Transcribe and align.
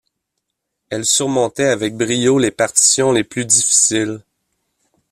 Elle 0.89 1.05
surmontait 1.05 1.65
avec 1.69 1.95
brio 1.95 2.39
les 2.39 2.49
partitions 2.49 3.11
les 3.11 3.23
plus 3.23 3.45
difficiles. 3.45 4.23